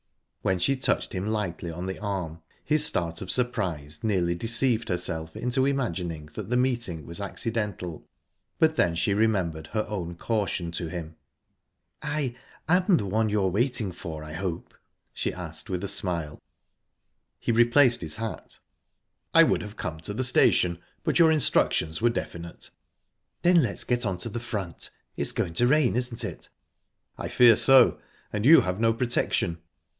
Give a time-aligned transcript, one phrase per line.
[0.41, 5.35] When she touched him lightly on the arm, his start of surprise nearly deceived herself
[5.37, 8.03] into imagining that the meeting was accidental;
[8.57, 11.17] but then she remembered her own caution to him.
[12.01, 12.35] "I
[12.67, 14.73] am the one you're waiting for, I hope?"
[15.13, 16.41] she asked, with a smile.
[17.37, 18.57] He replaced his hat.
[19.35, 22.71] "I would have come to the station, but your instructions were definite."
[23.43, 24.89] "Then let's get on to the front.
[25.15, 26.49] It's going to rain, isn't it?"
[27.19, 27.99] "I fear so
[28.33, 29.59] and you have no protection."